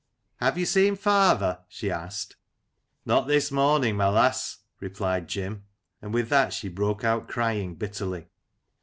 [0.37, 2.35] "Have you seen father?" she asked."
[3.05, 5.65] Not this morn ing, my lass," replied Jim,
[6.01, 8.25] and with that she broke out crying bitterly.